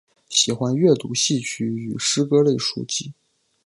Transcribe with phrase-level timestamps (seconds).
[0.29, 3.13] 喜欢阅读戏曲与诗歌类书籍。